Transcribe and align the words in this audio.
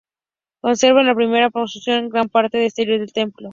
Conserva 0.61 1.01
de 1.01 1.05
la 1.09 1.13
primitiva 1.13 1.51
construcción 1.51 2.09
gran 2.09 2.27
parte 2.27 2.57
del 2.57 2.65
exterior 2.65 2.97
del 2.97 3.13
templo. 3.13 3.49